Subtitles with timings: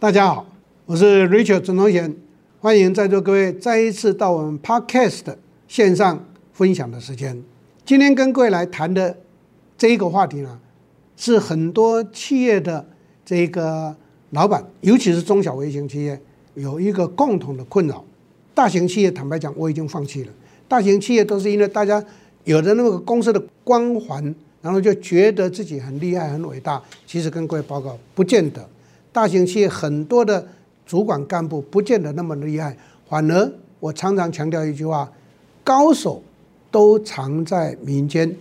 [0.00, 0.46] 大家好，
[0.86, 2.14] 我是 Richard 陈宗贤，
[2.60, 5.24] 欢迎在座各位再一次到我们 Podcast
[5.66, 7.42] 线上分享的时间。
[7.84, 9.18] 今天跟各位来谈的
[9.76, 10.60] 这一个话题呢，
[11.16, 12.86] 是很多企业的
[13.24, 13.96] 这个
[14.30, 16.20] 老板，尤其是中小微型企业，
[16.54, 18.04] 有一个共同的困扰。
[18.54, 20.32] 大型企业坦白讲，我已经放弃了。
[20.68, 22.00] 大型企业都是因为大家
[22.44, 24.22] 有的那个公司的光环，
[24.62, 26.80] 然后就觉得自己很厉害、很伟大。
[27.04, 28.64] 其实跟各位报告，不见得。
[29.18, 30.46] 大型企业很多的
[30.86, 32.76] 主管干部不见得那么厉害，
[33.08, 35.10] 反而我常常强调一句话：
[35.64, 36.22] 高手
[36.70, 38.32] 都藏在民间。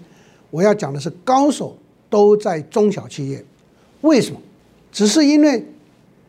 [0.51, 1.75] 我要讲的是，高手
[2.11, 3.43] 都在中小企业。
[4.01, 4.39] 为什么？
[4.91, 5.65] 只是因为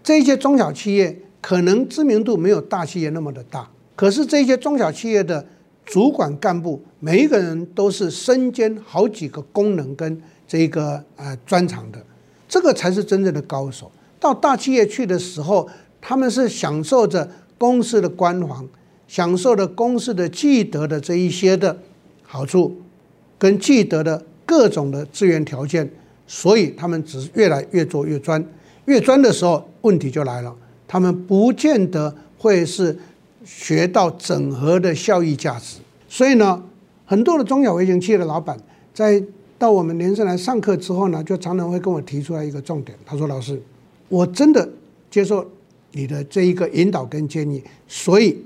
[0.03, 5.45] 这些中小企业可能知名度没有大企业那么的大，可是这些中小企业的
[5.85, 12.03] 主管干部每一个人都是身兼好几个功能跟这个呃专长的，
[12.49, 13.93] 这个才是真正的高手。
[14.21, 15.69] 到大企业去的时候，
[16.01, 18.67] 他们是享受着公司的光环，
[19.07, 21.79] 享受着公司的既得的这一些的
[22.23, 22.77] 好处，
[23.39, 25.91] 跟既得的各种的资源条件，
[26.27, 28.45] 所以他们只是越来越做越专，
[28.87, 30.55] 越专的时候问题就来了，
[30.87, 32.99] 他们不见得会是
[33.45, 35.79] 学到整合的效益价值，
[36.09, 36.63] 所以呢，
[37.07, 38.59] 很多的中小微型企业的老板
[38.93, 39.23] 在
[39.59, 43.61] 到我们连胜来上课之后呢，就常常会跟我提出来一个重点，他说：“老师。”
[44.09, 44.69] 我真的
[45.11, 45.47] 接受
[45.93, 48.37] 你的这一个引导跟建议，所以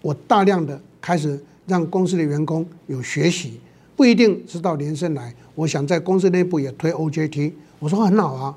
[0.00, 3.60] 我大量的开始让公司的员工有学习，
[3.96, 5.34] 不一定是到连胜来。
[5.54, 7.52] 我想在公司内部也推 OJT。
[7.78, 8.56] 我说很好啊，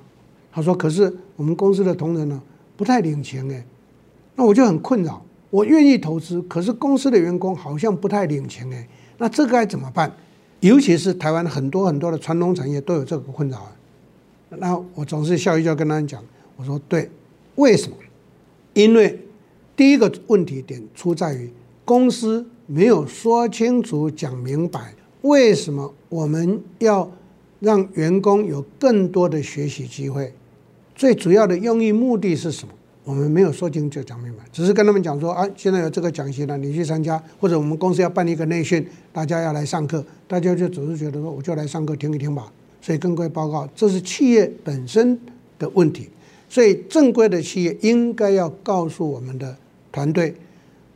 [0.52, 2.42] 他说可是我们公司的同仁呢
[2.76, 3.66] 不太领情哎，
[4.36, 5.24] 那我就很困扰。
[5.50, 10.12] 我愿意投资，可是公司的员工好像不太领情哎，那这个该怎么办？
[10.60, 13.72] 尤其是台湾很多很多的传统产业都有这个困扰啊。
[14.50, 16.24] 那我总是笑一笑跟他们讲，
[16.56, 17.10] 我说对，
[17.56, 17.98] 为什么？
[18.74, 19.20] 因为
[19.76, 21.50] 第一个问题点出在于
[21.84, 27.12] 公司没有说清楚、讲明白，为什么我们要
[27.60, 30.34] 让员工有更多的学习机会？
[30.96, 32.74] 最主要的用意目的是什么？
[33.04, 42.52] 我们没有说清楚、讲明白，只是跟他们讲说啊，现在有这个讲习了，你去参加，或者我们公司要办一个内训，大家要来上课，大家就只是觉得说，我就来上课听一听吧。
[42.88, 45.20] 所以跟各位报告，这是企业本身
[45.60, 46.08] 的问题。
[46.48, 49.54] 所以正规的企业应该要告诉我们的
[49.92, 50.34] 团队，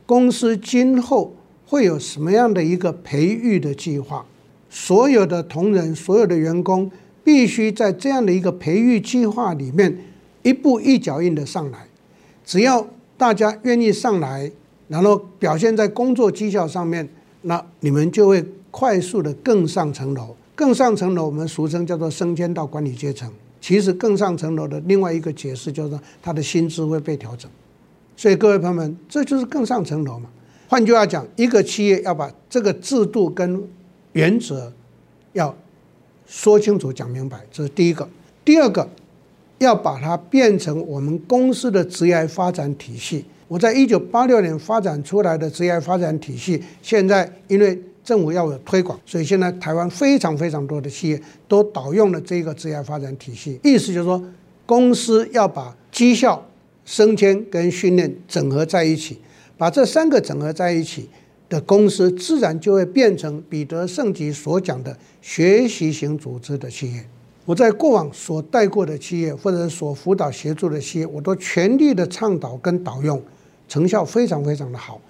[0.06, 1.36] 公司今后
[1.66, 4.24] 会有什么样的一个培育的计划。
[4.70, 6.90] 所有的同仁、所有的员工
[7.22, 9.94] 必须在这样的一个培育计划里面
[10.42, 11.86] 一步一脚印的上来。
[12.42, 12.88] 只要
[13.18, 14.50] 大家愿意上来，
[14.88, 17.06] 然后表现在工作绩效上面，
[17.42, 20.34] 那你们就会快速的更上层楼。
[20.62, 23.28] 更上层楼，我们俗称叫做升迁到管理阶层。
[23.60, 27.50] 其实更上层楼的另外一个解释，就是说他的薪资会被调整。
[28.16, 30.28] 所以各位朋友们，这就是更上层楼嘛。
[30.68, 33.60] 换句话讲，一个企业要把这个制度跟
[34.12, 34.72] 原则
[35.32, 35.52] 要
[36.26, 38.08] 说清楚、讲明白，这是第一个。
[38.44, 38.88] 第二个，
[39.58, 43.24] 要把它变成我们公司的职业发展体系。
[43.48, 53.60] 我在一九八六年发展出来的职业发展体系，现在因为政府要有推广，所以现在台湾非常非常多的企业都导用了这个职业发展体系。
[53.62, 54.22] 意思就是说，
[54.66, 56.44] 公司要把绩效、
[56.84, 59.18] 升迁跟训练整合在一起，
[59.56, 61.08] 把这三个整合在一起
[61.48, 67.04] 的公司，自然就会变成彼得圣吉所讲的学习型组织的企业。
[67.44, 73.20] 我在过往所带过的企业，或者所辅导协助的企业，我都全力的倡导跟导用，
[73.68, 75.00] 成效非常非常的好。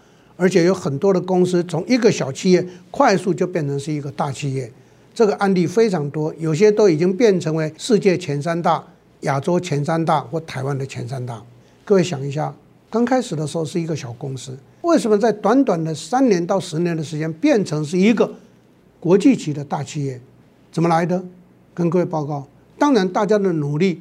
[0.43, 4.69] 而且有很多的公司从一个小企业快速就变成是一个大企业，
[5.15, 8.85] 这个案例非常多，有些都已经变成为世界前三大、
[9.21, 11.41] 亚洲前三大或台湾的前三大。
[11.85, 12.53] 各位想一下，
[12.91, 18.29] 刚开始的时候是一个小公司，为什么在短短的三年到十年的时间变成是一个
[18.99, 20.21] 国际级的大企业？
[20.73, 21.23] 怎么来的？
[21.73, 22.45] 跟各位报告，
[22.77, 24.01] 当然大家的努力，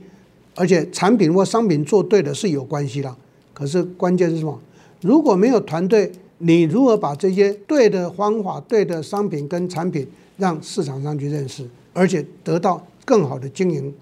[0.55, 3.15] 而且产品或商品做对的是有关系的，
[3.53, 4.59] 可是关键是什么？
[5.01, 10.07] 如果没有团队，你如何把这些对的方法、对的商品跟产品
[10.37, 13.93] 让市场上去认识，而且得到更好的经营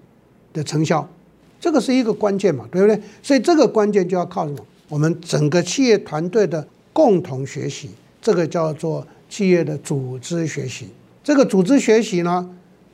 [0.52, 1.06] 的成效？
[1.60, 3.00] 这个是一个关键嘛，对不对？
[3.22, 4.64] 所以这个关键就要靠什么？
[4.88, 7.90] 我们整个企业团队的共同学习，
[8.20, 10.88] 这个叫做企业的组织学习。
[11.22, 12.48] 这个组织学习呢，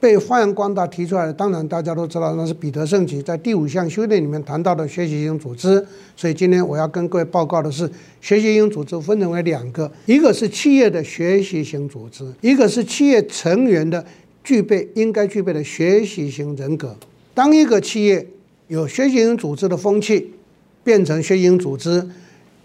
[0.06, 5.84] 被发扬光大提出来的，当然大家都知道，那是彼得圣吉在第五项修炼里面谈到的学习型组织。
[6.16, 14.06] 所以今天我要跟各位报告的是，学习型组织分成为两个，一个是企业的学习型组织，一个是企业成员的
[14.44, 16.94] 具备应该具备的学习型人格。
[17.34, 18.24] 当一个企业
[18.68, 20.30] 有学习型组织的风气，
[20.84, 22.08] 变成学习型组织，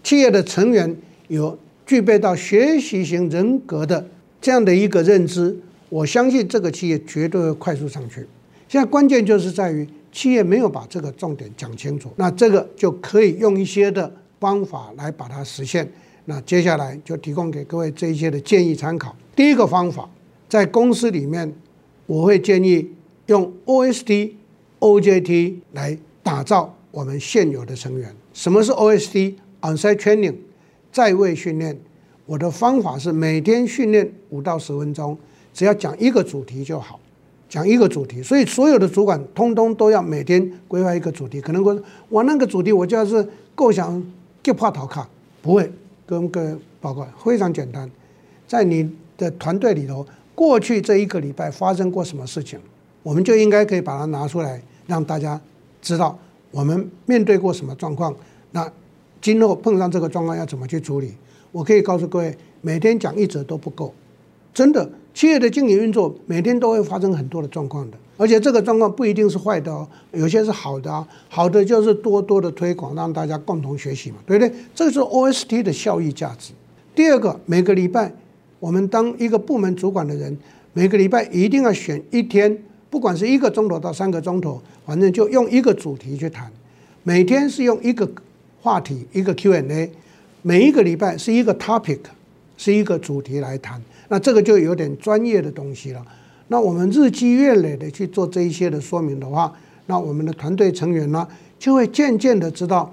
[0.04, 0.94] 企业的成员
[1.26, 4.06] 有具备到学习型人格的
[4.40, 5.56] 这样的一个认知，
[5.92, 8.26] 我相信这个企业绝对会快速上去。
[8.66, 14.10] 现在关键就是在于企业没有把这个重点讲清楚，那这个就可以用一些的
[14.40, 15.86] 方法来把它实现。
[16.24, 19.14] 那接下来就提供给各位这一些的建议参考。
[19.36, 20.08] 第一个方法，
[20.48, 21.52] 在公司里面，
[22.06, 22.90] 我会建议
[23.26, 24.32] 用 OST、
[24.80, 28.10] OJT 来打造我们现有的成员。
[28.32, 30.36] 什么是 OST？On-site training，
[30.90, 31.78] 在位训练。
[32.24, 35.18] 我的方法是每天训练五到十分钟，
[35.52, 36.98] 只要讲一个主题就好，
[37.48, 38.22] 讲一个主题。
[38.22, 41.40] 所以所有的主管通通都要每天规划一个主题。
[41.40, 44.02] 可能我我那个主题我就要是构想
[44.42, 45.08] 就怕逃卡，
[45.40, 45.70] 不会。
[46.04, 47.90] 跟各位报告非常简单，
[48.46, 50.04] 在你的团队里头，
[50.34, 52.58] 过去这一个礼拜发生过什么事情，
[53.02, 55.40] 我们就应该可以把它拿出来，让大家
[55.80, 56.18] 知道
[56.50, 58.14] 我们面对过什么状况。
[58.50, 58.70] 那
[59.22, 61.14] 今后碰上这个状况要怎么去处理？
[61.50, 63.94] 我可以告诉各位，每天讲一则都不够，
[64.54, 64.90] 真的。
[65.14, 71.06] 企业的经营运作每天都会发生很多的状况的，而且这个状况不一定是坏的哦，有些是好的啊。
[71.28, 74.50] 好的就是多多的推广，让大家共同学习嘛，对不对？
[74.74, 76.54] 这是 OST 的效益价值。
[76.94, 78.10] 第二个，每个礼拜
[78.58, 80.34] 我们当一个部门主管的人，
[80.72, 82.56] 每个礼拜一定要选一天，
[82.88, 86.50] 不管是一个钟头到三个钟头，反正就用一个主题去谈。
[87.02, 88.10] 每天是用一个
[88.62, 89.92] 话题，一个 Q&A，
[90.40, 91.98] 每一个礼拜是一个 topic，
[92.56, 93.82] 是一个主题来谈。
[94.12, 96.04] 那这个就有点专业的东西了。
[96.48, 99.50] 那我们日积月累的去做这一些的说明的话，
[99.86, 101.26] 那我们的团队成员呢，
[101.58, 102.92] 就会渐渐的知道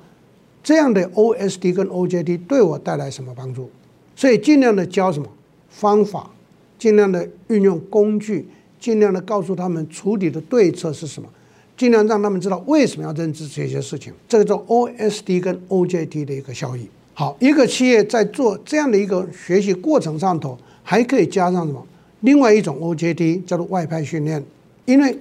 [0.63, 3.69] 这样的 O S D 跟 OJT 对我带来什么帮助。
[4.15, 5.27] 所以尽量的教什么
[5.67, 6.31] 方法，
[6.77, 8.47] 尽量的运用工具，
[8.79, 11.27] 尽量的告诉他们处理的对策是什么，
[11.75, 14.13] 尽量让他们知道为什么要认知这些事情。
[14.25, 16.87] 这个叫 O S D 跟 OJT 的一个效益。
[17.13, 20.57] 好，一个企业在做这样的一个学习过程上头。
[20.89, 21.85] 还可以加上什么？
[22.21, 24.43] 另外一种 OJT 叫做外派训练，
[24.85, 25.15] 因为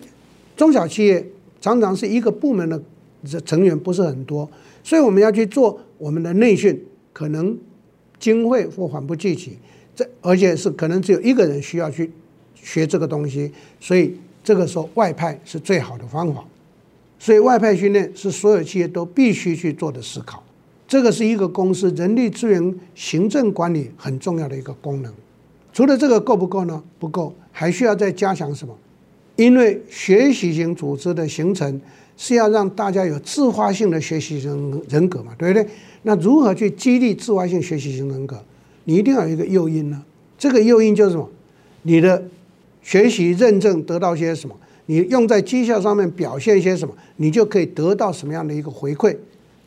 [0.57, 1.23] 中小企业
[1.61, 2.81] 常常是一个部门的
[3.45, 4.51] 成员不是很多，
[4.83, 6.83] 所以我们要去做我们的内训，
[7.13, 7.55] 可能
[8.19, 9.59] 经费或缓不济急，
[9.95, 12.11] 这而且是可能只有一个人需要去
[12.55, 16.43] 学这个东西，所以这个时候外派是最好的方法。
[17.19, 20.43] 所以外派训练是所有企业都必须去做的思考，
[20.87, 25.13] 这个是一个公司人力资源行政管理很重要的一个功能。
[25.79, 26.83] 除了这个够不够呢？
[26.99, 28.77] 不够，还需要再加强什么？
[29.37, 31.81] 因为学习型组织的形成
[32.17, 35.65] 是要让大家有自发性的学习型人格嘛，对不对？
[36.03, 38.43] 那如何去激励自发性学习型人格？
[38.87, 40.03] 你一定要有一个诱因呢。
[40.37, 41.31] 这个诱因就是什么？
[41.83, 42.25] 你的
[42.83, 44.57] 学习认证得到些什么？
[44.87, 46.93] 你用在绩效上面表现些什么？
[47.19, 49.17] 你就可以得到什么样的一个回馈？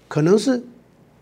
[0.09, 0.61] 可能是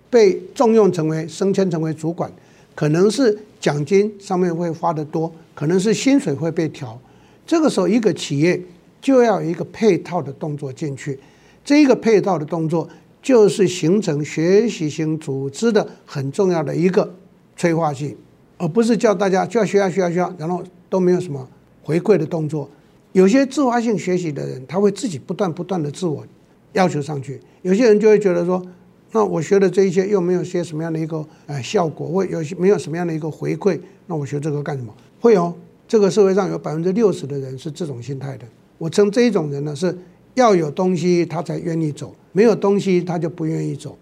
[0.09, 2.31] 被重用成为升迁成为主管，
[2.79, 3.37] 可能是。
[3.59, 6.97] 奖金上面会花得多，可能是薪水会被调。
[7.45, 8.57] 这个时候，一个企业
[9.01, 11.19] 就要一个配套的动作进去。
[11.65, 12.87] 这一个配套的动作，
[13.21, 17.13] 就是形成学习型组织的很重要的一个
[17.57, 18.15] 催化剂，
[18.57, 21.45] 而不是叫大家就要学啊学啊学啊，然后都没有什么
[21.83, 22.69] 回馈的动作。
[23.11, 26.25] 有些自发性学习的人，他会自己不断不断的自我
[26.71, 27.41] 要求上去。
[27.61, 28.65] 有些人就会觉得说。
[29.11, 34.93] 那我学的这一些又没有些什么样的一个呃效果，或有些没有什么样的一个回馈，那我学这个干什么？
[35.19, 35.53] 会哦，
[35.87, 38.45] 这个社会上有百分之六十的人是这种心态的。
[38.77, 39.97] 我称这一种人呢，是
[40.35, 43.97] 要有东西他才愿意走，没有东西他就不愿意走。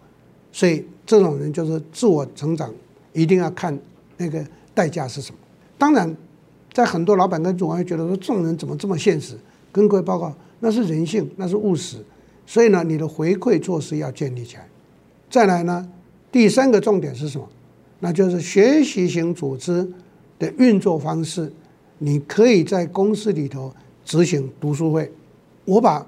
[0.51, 2.73] 所以这种人就是自我成长，
[3.13, 3.77] 一定要看
[4.17, 5.37] 那个代价是什么。
[5.77, 6.15] 当然，
[6.73, 9.35] 在很多老板跟主管会觉得说，这种人怎么这么现实？
[9.71, 11.97] 跟各位报告，那是人性，那是务实。
[12.45, 14.67] 所以呢，你的回馈措施要建立起来。
[15.29, 15.87] 再来呢，
[16.31, 17.47] 第三个重点是什么？
[17.99, 19.87] 那就是学习型组织
[20.39, 21.51] 的运作方式。
[21.99, 23.73] 你可以在公司里头
[24.05, 25.11] 执行读书会。
[25.65, 26.05] 我把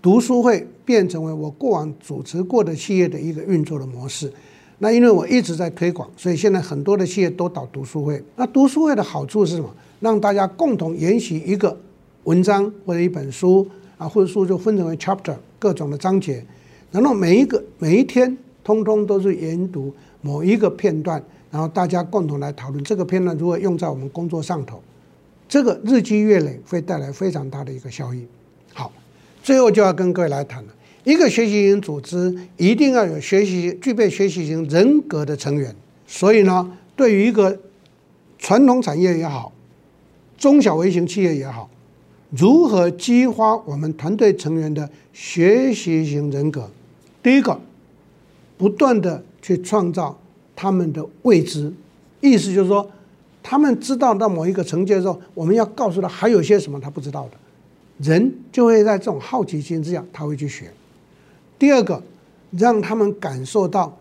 [0.00, 4.32] 读书会变成为我过往组织过的企业的一个运作的模式。
[4.78, 8.24] 那因为我一直在推广，所以现在很多的企业都导读书会。
[8.36, 9.68] 那读书会的好处是什么？
[10.00, 11.78] 让大家共同研习一个
[12.24, 13.64] 文章或者一本书
[13.98, 16.44] 啊，或者书就分成为 chapter 各种的章节。
[16.92, 21.20] 然后每一个每一天，通通都是研读某一个片段，
[21.50, 24.80] 然后大家共同来讨论这个片段如何用在我们工作上头，
[25.48, 28.26] 这个日积月累会带来非常大的一个效益。
[28.74, 28.92] 好，
[29.42, 30.68] 最后就要跟各位来谈了，
[31.04, 35.74] 一个学习型组织一定要有学习具备学习型人格的成员。
[36.06, 37.58] 所以呢，对于一个
[38.38, 39.50] 传统产业也好，
[40.36, 41.70] 中小微型企业也好，
[42.28, 46.70] 如何激发我们团队成员的学习型人格？
[47.22, 47.58] 第一个，
[48.58, 50.18] 不断的去创造
[50.56, 51.72] 他们的未知。
[52.20, 52.88] 意思就是说，
[53.42, 57.30] 他们知道到某一个层级的时候，我们要告诉他还有些什么他不知道的。
[57.98, 60.70] 人就会在这种好奇心之下，他会去学。
[61.58, 62.02] 第二个，
[62.50, 63.96] 让他们感受到，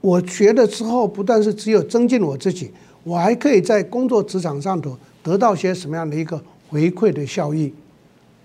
[0.00, 2.70] 我学了之后，不但是只有增进我自己，
[3.02, 7.72] 我还可以在工作职场上头得到些什么样的一个回馈的效益。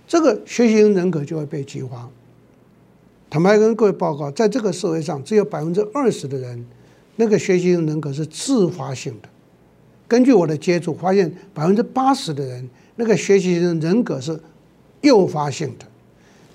[0.07, 2.09] 这个学习型人格就会被激发。
[3.29, 6.65] 坦白跟各位报告，在这个社会上，只有百分之二十的人，
[7.17, 9.29] 那个学习型人格是自发性的。
[10.07, 14.39] 根据我的接触发现，百分之八十的人，那个学习型人格是
[15.01, 15.85] 诱发性的。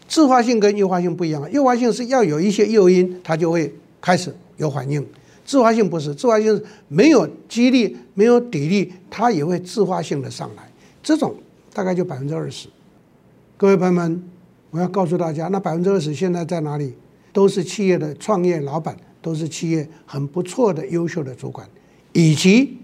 [0.09, 5.01] 自发性跟诱发性不一样，诱发性是要有一些诱因，他就会开始有反应；
[5.47, 10.69] 自发性不是，自发性没有激励、没有砥砺，他也会自发性的上来。
[11.03, 11.35] 这种
[11.73, 12.69] 大概就百分之二十。
[13.57, 14.23] 各位朋友们，
[14.75, 16.93] 我要告诉大家，那百分之二十现在在哪里？
[17.33, 21.65] 都是企业的创业老板，都是企业很不错的优秀的主管，
[22.13, 22.77] 以及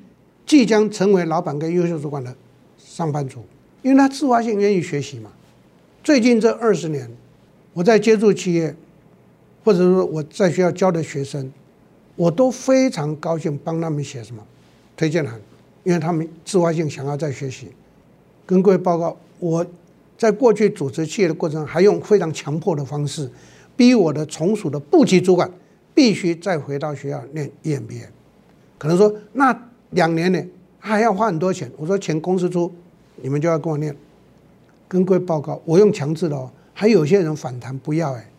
[0.46, 2.32] 即将成为老板跟优秀主管的
[2.78, 3.44] 上班族，
[3.82, 5.32] 因为他自发性愿意学习嘛。
[6.04, 7.10] 最近这二十年，
[7.72, 8.72] 我在接触企业，
[9.64, 11.52] 或者说我在学校教的学生，
[12.14, 14.40] 我都非常高兴帮他们写什么
[14.96, 15.40] 推荐函，
[15.82, 17.66] 因为他们自发性想要再学习。
[18.46, 19.66] 跟各位报告，我
[20.20, 23.26] 在过去组织企业的过程，还用非常强迫的方式，
[23.74, 25.50] 逼我的从属的部级主管
[25.94, 28.04] 必须再回到学校念 EMBA。
[28.76, 29.58] 可能说那
[29.92, 30.38] 两年呢，
[30.78, 31.72] 还要花很多钱。
[31.78, 32.70] 我说钱公司出，
[33.22, 33.96] 你们就要跟我念。
[34.86, 38.30] 跟各位报告，我用强制的哦，还有些人反弹不要哎。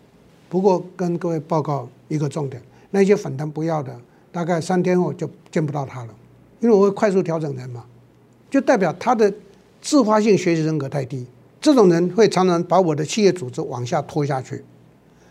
[0.49, 2.61] 不过跟各位报告一个重点，
[2.91, 3.99] 那些反弹不要的，
[4.31, 6.13] 大概三天后就见不到他了，
[6.59, 7.83] 因为我会快速调整人嘛，
[8.51, 9.33] 就代表他的
[9.81, 11.25] 自发性学习人格太低。
[11.61, 14.63] 这种人会常常把我的企业组织往下拖下去。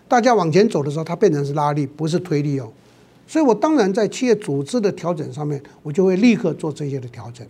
[0.06, 2.72] 大家往前走的时候，他变成是拉力，不是推力哦。
[3.26, 7.46] 所以我当然在企业组织的调整上面，我就会立刻做这些的调整。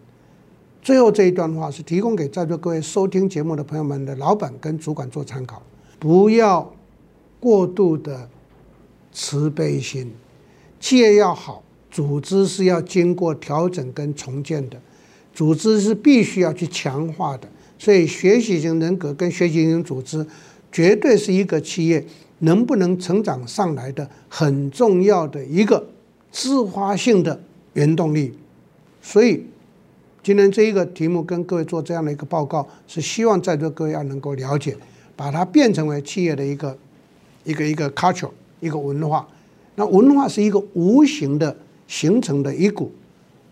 [0.82, 5.62] 最后这一段话是提供给在座各位收听节目的朋友们的老板跟主管做参考，
[5.98, 6.70] 不要
[7.38, 8.28] 过度的
[9.12, 10.10] 慈悲心。
[10.78, 14.80] 企业要好，组织是要经过调整跟重建的，
[15.34, 17.48] 组织是必须要去强化的。
[17.80, 20.24] 所以，学习型人格跟学习型组织，
[20.70, 22.04] 绝对是一个企业
[22.40, 25.88] 能不能成长上来的很重要的一个
[26.30, 27.40] 自发性的
[27.72, 28.34] 原动力。
[29.00, 29.46] 所以。
[30.22, 34.76] 今天这一个题目跟各位做这样的一个报告，是希望在座各位要能够了解，
[35.16, 36.76] 把它变成为企业的一个
[37.42, 38.28] 一个一个 culture，
[38.60, 39.26] 一个文化。
[39.76, 41.56] 那文化是一个无形的
[41.88, 42.92] 形成的一股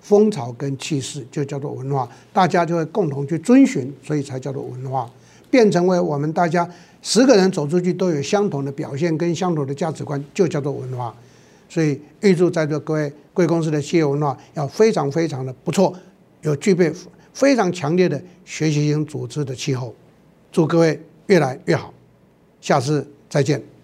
[0.00, 5.10] 风潮跟气势，就叫做文化，大家就会共同去遵循，所以才叫做文化。
[5.50, 6.68] 变成为我们大家
[7.00, 11.14] 十个人走出去都有相同的表现跟相同的价值观，就叫做文化。
[11.68, 15.94] 所以预祝在座各位贵公司的企业文化要非常非常的不错。
[16.42, 16.92] 有具备
[17.32, 19.94] 非常强烈的学习型组织的气候，
[20.52, 21.92] 祝各位越来越好，
[22.60, 23.77] 下次再见。